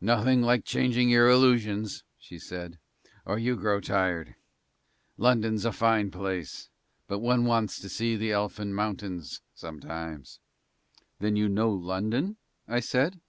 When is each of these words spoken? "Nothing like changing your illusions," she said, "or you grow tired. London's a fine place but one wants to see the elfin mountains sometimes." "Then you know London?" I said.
"Nothing 0.00 0.40
like 0.40 0.64
changing 0.64 1.10
your 1.10 1.28
illusions," 1.28 2.04
she 2.16 2.38
said, 2.38 2.78
"or 3.26 3.40
you 3.40 3.56
grow 3.56 3.80
tired. 3.80 4.36
London's 5.16 5.64
a 5.64 5.72
fine 5.72 6.12
place 6.12 6.68
but 7.08 7.18
one 7.18 7.44
wants 7.44 7.80
to 7.80 7.88
see 7.88 8.14
the 8.14 8.30
elfin 8.30 8.72
mountains 8.72 9.40
sometimes." 9.52 10.38
"Then 11.18 11.34
you 11.34 11.48
know 11.48 11.72
London?" 11.72 12.36
I 12.68 12.78
said. 12.78 13.20